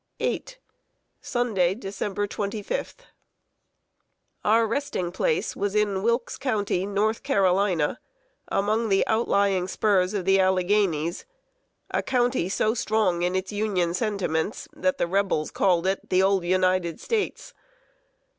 VIII. 0.17 0.43
Sunday, 1.21 1.75
December 1.75 2.25
25. 2.25 2.95
Our 4.43 4.65
resting 4.65 5.11
place 5.11 5.55
was 5.55 5.75
in 5.75 6.01
Wilkes 6.01 6.39
County, 6.39 6.87
North 6.87 7.21
Carolina, 7.21 7.99
among 8.47 8.89
the 8.89 9.05
outlying 9.05 9.67
spurs 9.67 10.15
of 10.15 10.25
the 10.25 10.39
Alleghanies 10.39 11.25
a 11.91 12.01
county 12.01 12.49
so 12.49 12.73
strong 12.73 13.21
in 13.21 13.35
its 13.35 13.51
Union 13.51 13.93
sentiments, 13.93 14.67
that 14.75 14.97
the 14.97 15.05
Rebels 15.05 15.51
called 15.51 15.85
it 15.85 16.09
"the 16.09 16.23
Old 16.23 16.43
United 16.45 16.99
States." 16.99 17.53